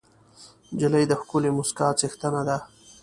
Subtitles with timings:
[0.73, 2.57] نجلۍ د ښکلې موسکا څښتنه ده.